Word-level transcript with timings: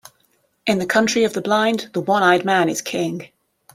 In 0.65 0.79
the 0.79 0.87
country 0.87 1.25
of 1.25 1.33
the 1.33 1.41
blind, 1.43 1.91
the 1.93 2.01
one-eyed 2.01 2.43
man 2.43 2.69
is 2.69 2.81
king. 2.81 3.29